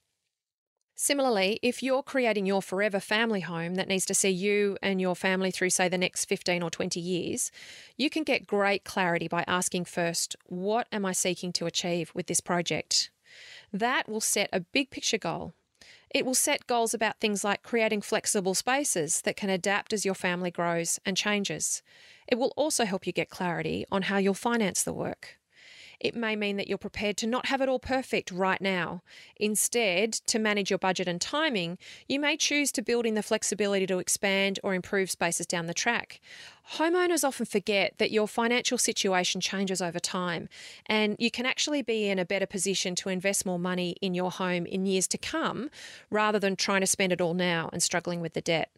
Similarly, 1.02 1.58
if 1.62 1.82
you're 1.82 2.02
creating 2.02 2.44
your 2.44 2.60
forever 2.60 3.00
family 3.00 3.40
home 3.40 3.76
that 3.76 3.88
needs 3.88 4.04
to 4.04 4.12
see 4.12 4.28
you 4.28 4.76
and 4.82 5.00
your 5.00 5.16
family 5.16 5.50
through, 5.50 5.70
say, 5.70 5.88
the 5.88 5.96
next 5.96 6.26
15 6.26 6.62
or 6.62 6.68
20 6.68 7.00
years, 7.00 7.50
you 7.96 8.10
can 8.10 8.22
get 8.22 8.46
great 8.46 8.84
clarity 8.84 9.26
by 9.26 9.42
asking 9.46 9.86
first, 9.86 10.36
What 10.44 10.88
am 10.92 11.06
I 11.06 11.12
seeking 11.12 11.54
to 11.54 11.64
achieve 11.64 12.12
with 12.14 12.26
this 12.26 12.40
project? 12.40 13.10
That 13.72 14.10
will 14.10 14.20
set 14.20 14.50
a 14.52 14.60
big 14.60 14.90
picture 14.90 15.16
goal. 15.16 15.54
It 16.10 16.26
will 16.26 16.34
set 16.34 16.66
goals 16.66 16.92
about 16.92 17.18
things 17.18 17.44
like 17.44 17.62
creating 17.62 18.02
flexible 18.02 18.54
spaces 18.54 19.22
that 19.22 19.36
can 19.38 19.48
adapt 19.48 19.94
as 19.94 20.04
your 20.04 20.14
family 20.14 20.50
grows 20.50 21.00
and 21.06 21.16
changes. 21.16 21.82
It 22.28 22.34
will 22.34 22.52
also 22.56 22.84
help 22.84 23.06
you 23.06 23.14
get 23.14 23.30
clarity 23.30 23.86
on 23.90 24.02
how 24.02 24.18
you'll 24.18 24.34
finance 24.34 24.82
the 24.82 24.92
work. 24.92 25.39
It 26.00 26.16
may 26.16 26.34
mean 26.34 26.56
that 26.56 26.66
you're 26.66 26.78
prepared 26.78 27.18
to 27.18 27.26
not 27.26 27.46
have 27.46 27.60
it 27.60 27.68
all 27.68 27.78
perfect 27.78 28.32
right 28.32 28.60
now. 28.60 29.02
Instead, 29.36 30.12
to 30.12 30.38
manage 30.38 30.70
your 30.70 30.78
budget 30.78 31.06
and 31.06 31.20
timing, 31.20 31.76
you 32.08 32.18
may 32.18 32.38
choose 32.38 32.72
to 32.72 32.82
build 32.82 33.04
in 33.04 33.14
the 33.14 33.22
flexibility 33.22 33.86
to 33.86 33.98
expand 33.98 34.58
or 34.62 34.72
improve 34.72 35.10
spaces 35.10 35.46
down 35.46 35.66
the 35.66 35.74
track. 35.74 36.20
Homeowners 36.76 37.22
often 37.22 37.44
forget 37.44 37.98
that 37.98 38.10
your 38.10 38.26
financial 38.26 38.78
situation 38.78 39.40
changes 39.40 39.82
over 39.82 39.98
time, 39.98 40.48
and 40.86 41.16
you 41.18 41.30
can 41.30 41.44
actually 41.44 41.82
be 41.82 42.08
in 42.08 42.18
a 42.18 42.24
better 42.24 42.46
position 42.46 42.94
to 42.94 43.08
invest 43.10 43.44
more 43.44 43.58
money 43.58 43.96
in 44.00 44.14
your 44.14 44.30
home 44.30 44.64
in 44.64 44.86
years 44.86 45.06
to 45.08 45.18
come 45.18 45.68
rather 46.10 46.38
than 46.38 46.56
trying 46.56 46.80
to 46.80 46.86
spend 46.86 47.12
it 47.12 47.20
all 47.20 47.34
now 47.34 47.68
and 47.72 47.82
struggling 47.82 48.20
with 48.20 48.32
the 48.32 48.40
debt. 48.40 48.70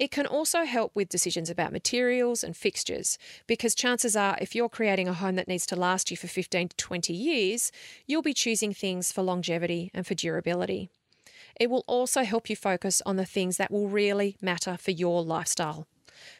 It 0.00 0.10
can 0.10 0.24
also 0.24 0.64
help 0.64 0.92
with 0.96 1.10
decisions 1.10 1.50
about 1.50 1.74
materials 1.74 2.42
and 2.42 2.56
fixtures 2.56 3.18
because 3.46 3.74
chances 3.74 4.16
are, 4.16 4.38
if 4.40 4.54
you're 4.54 4.70
creating 4.70 5.08
a 5.08 5.12
home 5.12 5.36
that 5.36 5.46
needs 5.46 5.66
to 5.66 5.76
last 5.76 6.10
you 6.10 6.16
for 6.16 6.26
15 6.26 6.70
to 6.70 6.76
20 6.76 7.12
years, 7.12 7.70
you'll 8.06 8.22
be 8.22 8.32
choosing 8.32 8.72
things 8.72 9.12
for 9.12 9.20
longevity 9.20 9.90
and 9.92 10.06
for 10.06 10.14
durability. 10.14 10.88
It 11.60 11.68
will 11.68 11.84
also 11.86 12.22
help 12.22 12.48
you 12.48 12.56
focus 12.56 13.02
on 13.04 13.16
the 13.16 13.26
things 13.26 13.58
that 13.58 13.70
will 13.70 13.88
really 13.88 14.38
matter 14.40 14.78
for 14.78 14.90
your 14.90 15.22
lifestyle. 15.22 15.86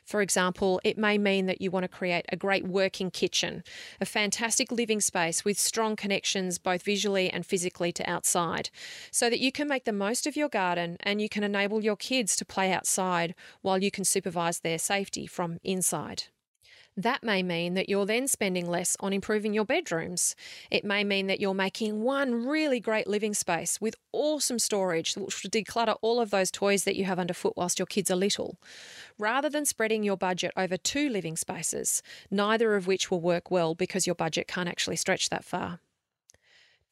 For 0.05 0.23
example, 0.23 0.81
it 0.85 0.99
may 0.99 1.19
mean 1.19 1.47
that 1.47 1.61
you 1.61 1.71
want 1.71 1.85
to 1.85 1.89
create 1.89 2.25
a 2.29 2.37
great 2.37 2.67
working 2.67 3.11
kitchen, 3.11 3.63
a 4.01 4.05
fantastic 4.05 4.71
living 4.71 5.01
space 5.01 5.45
with 5.45 5.59
strong 5.59 5.97
connections 5.97 6.59
both 6.59 6.83
visually 6.83 7.31
and 7.31 7.47
physically 7.47 7.93
to 7.93 8.11
outside, 8.11 8.71
so 9.11 9.31
that 9.31 9.41
you 9.41 9.53
can 9.53 9.69
make 9.69 9.85
the 9.85 9.93
most 9.93 10.27
of 10.27 10.37
your 10.37 10.49
garden 10.49 10.97
and 11.01 11.21
you 11.21 11.29
can 11.29 11.45
enable 11.45 11.83
your 11.83 11.97
kids 11.97 12.37
to 12.37 12.45
play 12.45 12.73
outside 12.73 13.35
while 13.63 13.83
you 13.83 13.91
can 13.91 14.05
supervise 14.05 14.61
their 14.61 14.79
safety 14.79 15.27
from 15.27 15.59
inside. 15.63 16.25
That 17.01 17.23
may 17.23 17.43
mean 17.43 17.73
that 17.75 17.89
you're 17.89 18.05
then 18.05 18.29
spending 18.29 18.69
less 18.69 18.95
on 19.01 19.15
improving 19.15 19.55
your 19.55 19.65
bedrooms. 19.65 20.37
It 20.71 20.85
may 20.85 21.03
mean 21.03 21.29
that 21.29 21.41
you're 21.41 21.55
making 21.55 22.03
one 22.03 22.47
really 22.47 22.79
great 22.79 23.07
living 23.07 23.33
space 23.33 23.81
with 23.81 23.95
awesome 24.13 24.59
storage, 24.59 25.15
which 25.17 25.43
will 25.43 25.51
declutter 25.51 25.97
all 26.03 26.21
of 26.21 26.29
those 26.29 26.51
toys 26.51 26.85
that 26.85 26.97
you 26.97 27.07
have 27.07 27.19
underfoot 27.19 27.55
whilst 27.57 27.79
your 27.79 27.87
kids 27.87 28.11
are 28.11 28.17
little. 28.17 28.59
Rather 29.19 29.49
than 29.49 29.65
spreading 29.65 30.03
your 30.03 30.19
budget 30.19 30.53
over 30.59 30.77
two 30.77 31.09
living 31.09 31.39
spaces, 31.39 32.03
neither 32.31 32.77
of 32.77 32.87
which 32.87 33.11
will 33.11 33.23
work 33.23 33.51
well 33.51 33.75
because 33.75 34.07
your 34.07 34.15
budget 34.15 34.47
can't 34.47 34.69
actually 34.69 34.97
stretch 34.97 35.31
that 35.31 35.43
far. 35.43 35.81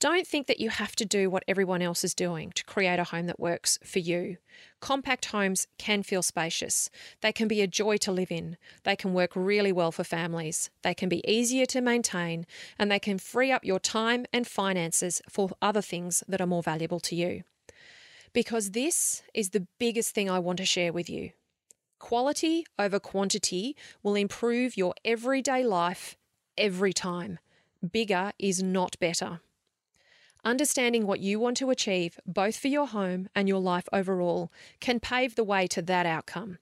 Don't 0.00 0.28
think 0.28 0.46
that 0.46 0.60
you 0.60 0.70
have 0.70 0.94
to 0.94 1.04
do 1.04 1.28
what 1.28 1.42
everyone 1.48 1.82
else 1.82 2.04
is 2.04 2.14
doing 2.14 2.52
to 2.52 2.64
create 2.64 3.00
a 3.00 3.04
home 3.04 3.26
that 3.26 3.40
works 3.40 3.80
for 3.82 3.98
you. 3.98 4.36
Compact 4.80 5.24
homes 5.26 5.66
can 5.76 6.04
feel 6.04 6.22
spacious. 6.22 6.88
They 7.20 7.32
can 7.32 7.48
be 7.48 7.62
a 7.62 7.66
joy 7.66 7.96
to 7.98 8.12
live 8.12 8.30
in. 8.30 8.56
They 8.84 8.94
can 8.94 9.12
work 9.12 9.32
really 9.34 9.72
well 9.72 9.90
for 9.90 10.04
families. 10.04 10.70
They 10.82 10.94
can 10.94 11.08
be 11.08 11.28
easier 11.28 11.66
to 11.66 11.80
maintain, 11.80 12.46
and 12.78 12.92
they 12.92 13.00
can 13.00 13.18
free 13.18 13.50
up 13.50 13.64
your 13.64 13.80
time 13.80 14.24
and 14.32 14.46
finances 14.46 15.20
for 15.28 15.50
other 15.60 15.82
things 15.82 16.22
that 16.28 16.40
are 16.40 16.46
more 16.46 16.62
valuable 16.62 17.00
to 17.00 17.16
you. 17.16 17.42
Because 18.32 18.70
this 18.70 19.22
is 19.34 19.50
the 19.50 19.66
biggest 19.80 20.14
thing 20.14 20.30
I 20.30 20.38
want 20.38 20.58
to 20.58 20.64
share 20.64 20.92
with 20.92 21.10
you. 21.10 21.30
Quality 21.98 22.64
over 22.78 23.00
quantity 23.00 23.74
will 24.04 24.14
improve 24.14 24.76
your 24.76 24.94
everyday 25.04 25.64
life 25.64 26.16
every 26.56 26.92
time. 26.92 27.40
Bigger 27.90 28.30
is 28.38 28.62
not 28.62 28.96
better. 29.00 29.40
Understanding 30.48 31.06
what 31.06 31.20
you 31.20 31.38
want 31.38 31.58
to 31.58 31.68
achieve, 31.68 32.18
both 32.26 32.56
for 32.56 32.68
your 32.68 32.86
home 32.86 33.28
and 33.34 33.46
your 33.50 33.60
life 33.60 33.86
overall, 33.92 34.50
can 34.80 34.98
pave 34.98 35.34
the 35.34 35.44
way 35.44 35.66
to 35.66 35.82
that 35.82 36.06
outcome. 36.06 36.56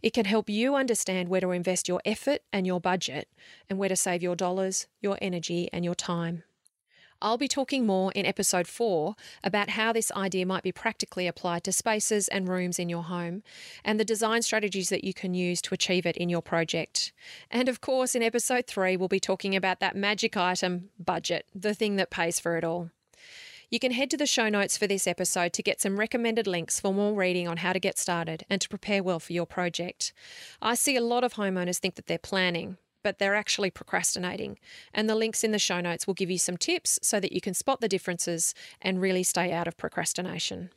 It 0.00 0.12
can 0.12 0.26
help 0.26 0.48
you 0.48 0.76
understand 0.76 1.28
where 1.28 1.40
to 1.40 1.50
invest 1.50 1.88
your 1.88 2.00
effort 2.04 2.42
and 2.52 2.68
your 2.68 2.80
budget, 2.80 3.28
and 3.68 3.80
where 3.80 3.88
to 3.88 3.96
save 3.96 4.22
your 4.22 4.36
dollars, 4.36 4.86
your 5.00 5.18
energy, 5.20 5.68
and 5.72 5.84
your 5.84 5.96
time. 5.96 6.44
I'll 7.20 7.36
be 7.36 7.48
talking 7.48 7.84
more 7.84 8.12
in 8.12 8.26
episode 8.26 8.68
4 8.68 9.16
about 9.42 9.70
how 9.70 9.92
this 9.92 10.12
idea 10.12 10.46
might 10.46 10.62
be 10.62 10.70
practically 10.70 11.26
applied 11.26 11.64
to 11.64 11.72
spaces 11.72 12.28
and 12.28 12.46
rooms 12.46 12.78
in 12.78 12.88
your 12.88 13.02
home 13.02 13.42
and 13.84 13.98
the 13.98 14.04
design 14.04 14.42
strategies 14.42 14.88
that 14.90 15.02
you 15.02 15.12
can 15.12 15.34
use 15.34 15.60
to 15.62 15.74
achieve 15.74 16.06
it 16.06 16.16
in 16.16 16.28
your 16.28 16.42
project. 16.42 17.12
And 17.50 17.68
of 17.68 17.80
course, 17.80 18.14
in 18.14 18.22
episode 18.22 18.68
3, 18.68 18.96
we'll 18.96 19.08
be 19.08 19.18
talking 19.18 19.56
about 19.56 19.80
that 19.80 19.96
magic 19.96 20.36
item 20.36 20.90
budget, 20.96 21.46
the 21.52 21.74
thing 21.74 21.96
that 21.96 22.08
pays 22.08 22.38
for 22.38 22.56
it 22.56 22.62
all. 22.62 22.90
You 23.72 23.78
can 23.78 23.92
head 23.92 24.10
to 24.10 24.18
the 24.18 24.26
show 24.26 24.50
notes 24.50 24.76
for 24.76 24.86
this 24.86 25.06
episode 25.06 25.54
to 25.54 25.62
get 25.62 25.80
some 25.80 25.98
recommended 25.98 26.46
links 26.46 26.78
for 26.78 26.92
more 26.92 27.14
reading 27.14 27.48
on 27.48 27.56
how 27.56 27.72
to 27.72 27.80
get 27.80 27.96
started 27.96 28.44
and 28.50 28.60
to 28.60 28.68
prepare 28.68 29.02
well 29.02 29.18
for 29.18 29.32
your 29.32 29.46
project. 29.46 30.12
I 30.60 30.74
see 30.74 30.94
a 30.94 31.00
lot 31.00 31.24
of 31.24 31.32
homeowners 31.34 31.78
think 31.78 31.94
that 31.94 32.06
they're 32.06 32.18
planning, 32.18 32.76
but 33.02 33.18
they're 33.18 33.34
actually 33.34 33.70
procrastinating. 33.70 34.58
And 34.92 35.08
the 35.08 35.14
links 35.14 35.42
in 35.42 35.52
the 35.52 35.58
show 35.58 35.80
notes 35.80 36.06
will 36.06 36.12
give 36.12 36.30
you 36.30 36.36
some 36.36 36.58
tips 36.58 36.98
so 37.02 37.18
that 37.18 37.32
you 37.32 37.40
can 37.40 37.54
spot 37.54 37.80
the 37.80 37.88
differences 37.88 38.54
and 38.82 39.00
really 39.00 39.22
stay 39.22 39.52
out 39.52 39.66
of 39.66 39.78
procrastination. 39.78 40.68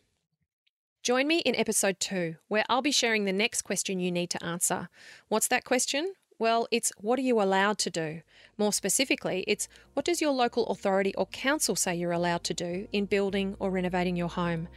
Join 1.04 1.28
me 1.28 1.40
in 1.40 1.54
episode 1.58 2.00
two, 2.00 2.38
where 2.48 2.64
I'll 2.70 2.82
be 2.82 2.92
sharing 2.94 3.25
the 3.25 3.34
next 3.34 3.64
question 3.64 4.00
you 4.00 4.10
need 4.10 4.30
to 4.30 4.42
answer. 4.42 4.88
What's 5.28 5.50
that 5.50 5.66
question? 5.66 6.14
Well, 6.38 6.68
it's 6.70 6.92
what 7.00 7.18
are 7.18 7.22
you 7.22 7.42
allowed 7.42 7.77
to 7.80 7.89
do? 7.89 8.22
More 8.58 8.74
specifically, 8.74 9.46
it's 9.48 9.70
what 9.94 10.06
does 10.06 10.20
your 10.20 10.32
local 10.32 10.65
authority 10.68 11.15
or 11.15 11.27
council 11.27 11.77
say 11.77 11.96
you're 11.96 12.12
allowed 12.12 12.44
to 12.46 12.54
do 12.54 12.89
in 12.92 13.06
building 13.06 13.56
or 13.58 13.72
renovating 13.72 14.18
your 14.18 14.27
home? 14.27 14.68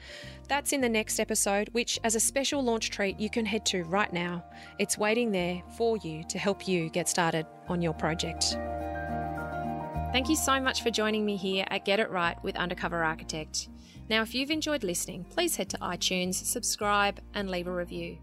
That's 0.46 0.72
in 0.72 0.80
the 0.80 0.88
next 0.88 1.18
episode, 1.18 1.68
which, 1.72 1.98
as 2.04 2.14
a 2.14 2.20
special 2.20 2.62
launch 2.62 2.90
treat, 2.90 3.18
you 3.18 3.28
can 3.28 3.44
head 3.44 3.66
to 3.66 3.82
right 3.84 4.12
now. 4.12 4.44
It's 4.78 4.96
waiting 4.96 5.32
there 5.32 5.60
for 5.76 5.96
you 5.96 6.22
to 6.28 6.38
help 6.38 6.68
you 6.68 6.90
get 6.90 7.08
started 7.08 7.44
on 7.66 7.82
your 7.82 7.94
project. 7.94 8.56
Thank 10.12 10.28
you 10.28 10.36
so 10.36 10.60
much 10.60 10.84
for 10.84 10.92
joining 10.92 11.26
me 11.26 11.36
here 11.36 11.66
at 11.70 11.84
Get 11.84 11.98
It 11.98 12.10
Right 12.10 12.42
with 12.44 12.54
Undercover 12.54 13.02
Architect. 13.02 13.68
Now, 14.08 14.22
if 14.22 14.32
you've 14.32 14.52
enjoyed 14.52 14.84
listening, 14.84 15.24
please 15.24 15.56
head 15.56 15.70
to 15.70 15.78
iTunes, 15.78 16.34
subscribe, 16.34 17.18
and 17.34 17.50
leave 17.50 17.66
a 17.66 17.72
review. 17.72 18.18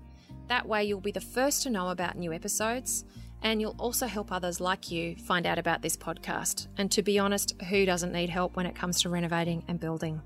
That 0.48 0.68
way, 0.68 0.86
you'll 0.86 1.02
be 1.02 1.12
the 1.12 1.20
first 1.20 1.64
to 1.64 1.70
know 1.70 1.90
about 1.90 2.18
new 2.18 2.32
episodes 2.32 3.04
and 3.46 3.62
you'll 3.62 3.76
also 3.78 4.08
help 4.08 4.32
others 4.32 4.60
like 4.60 4.90
you 4.90 5.16
find 5.18 5.46
out 5.46 5.60
about 5.60 5.84
this 5.84 5.96
podcast. 5.96 6.66
And 6.80 6.92
to 6.92 7.04
be 7.04 7.20
honest, 7.20 7.54
who 7.70 7.86
doesn't 7.86 8.12
need 8.12 8.32
help 8.32 8.58
when 8.58 8.66
it 8.66 8.76
comes 8.76 9.04
to 9.04 9.10
renovating 9.10 9.64
and 9.68 9.80
building? 9.80 10.20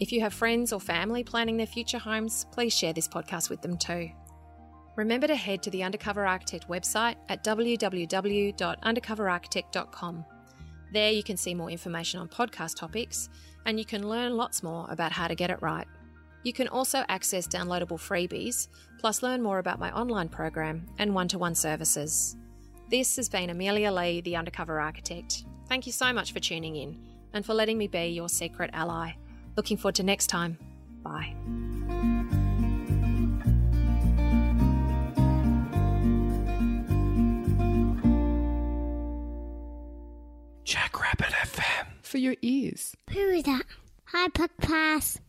If 0.00 0.10
you 0.10 0.22
have 0.22 0.34
friends 0.34 0.72
or 0.72 0.80
family 0.80 1.22
planning 1.22 1.56
their 1.56 1.68
future 1.68 1.98
homes, 1.98 2.46
please 2.50 2.76
share 2.76 2.92
this 2.92 3.06
podcast 3.06 3.48
with 3.48 3.62
them 3.62 3.78
too. 3.78 4.10
Remember 4.96 5.28
to 5.28 5.36
head 5.36 5.62
to 5.62 5.70
the 5.70 5.84
Undercover 5.84 6.26
Architect 6.26 6.68
website 6.68 7.14
at 7.28 7.44
www.undercoverarchitect.com. 7.44 10.24
There 10.92 11.12
you 11.12 11.22
can 11.22 11.36
see 11.36 11.54
more 11.54 11.70
information 11.70 12.18
on 12.18 12.28
podcast 12.28 12.74
topics 12.74 13.28
and 13.66 13.78
you 13.78 13.84
can 13.84 14.08
learn 14.08 14.36
lots 14.36 14.64
more 14.64 14.88
about 14.90 15.12
how 15.12 15.28
to 15.28 15.36
get 15.36 15.50
it 15.50 15.62
right. 15.62 15.86
You 16.42 16.52
can 16.52 16.66
also 16.66 17.04
access 17.08 17.46
downloadable 17.46 18.00
freebies, 18.00 18.66
plus 18.98 19.22
learn 19.22 19.42
more 19.42 19.60
about 19.60 19.78
my 19.78 19.92
online 19.92 20.28
program 20.28 20.86
and 20.98 21.14
one 21.14 21.28
to 21.28 21.38
one 21.38 21.54
services. 21.54 22.34
This 22.90 23.16
has 23.16 23.28
been 23.28 23.50
Amelia 23.50 23.92
Lee, 23.92 24.22
the 24.22 24.36
Undercover 24.36 24.80
Architect. 24.80 25.44
Thank 25.68 25.86
you 25.86 25.92
so 25.92 26.10
much 26.10 26.32
for 26.32 26.40
tuning 26.40 26.74
in 26.76 26.98
and 27.34 27.44
for 27.44 27.52
letting 27.52 27.76
me 27.76 27.86
be 27.86 28.06
your 28.06 28.30
secret 28.30 28.70
ally. 28.72 29.12
Looking 29.56 29.76
forward 29.76 29.96
to 29.96 30.02
next 30.02 30.28
time. 30.28 30.56
Bye. 31.02 31.34
Jackrabbit 40.64 41.32
FM. 41.42 41.86
For 42.02 42.16
your 42.16 42.36
ears. 42.40 42.96
Who 43.10 43.20
is 43.20 43.44
that? 43.44 43.64
Hi, 44.06 44.28
podcast. 44.28 45.20